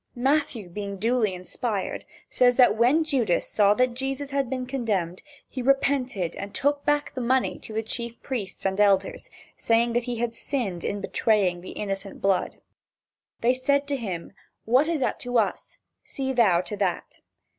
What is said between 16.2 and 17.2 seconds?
thou to that."